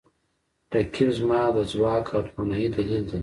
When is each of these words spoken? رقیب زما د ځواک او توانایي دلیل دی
رقیب 0.75 1.09
زما 1.19 1.41
د 1.55 1.57
ځواک 1.71 2.05
او 2.15 2.21
توانایي 2.29 2.67
دلیل 2.75 3.03
دی 3.09 3.19